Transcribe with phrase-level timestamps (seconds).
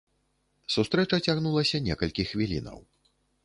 [0.75, 2.85] Сустрэча цягнулася некалькі хвілінаў.